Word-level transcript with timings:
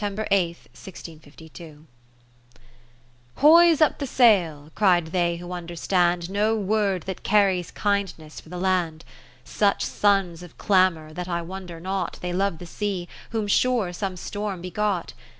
8, 0.03 0.07
1652 0.17 1.85
HoiSE 3.37 3.77
^ 3.79 3.81
up 3.85 3.99
the 3.99 4.07
sail, 4.07 4.71
cry'd 4.73 5.05
they 5.11 5.37
who 5.37 5.51
understand 5.51 6.27
No 6.27 6.55
word 6.55 7.03
that 7.03 7.21
carries 7.21 7.69
kindness 7.69 8.41
for 8.41 8.49
the 8.49 8.57
land: 8.57 9.05
Such 9.43 9.85
sons 9.85 10.41
of 10.41 10.57
clamour, 10.57 11.13
that 11.13 11.29
I 11.29 11.43
wonder 11.43 11.79
not 11.79 12.13
■ 12.13 12.19
They 12.19 12.33
love 12.33 12.57
the 12.57 12.65
sea, 12.65 13.07
whom 13.29 13.45
sure 13.45 13.93
some 13.93 14.17
storm 14.17 14.59
begot. 14.63 15.13